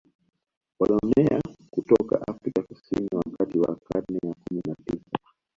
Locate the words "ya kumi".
4.23-4.61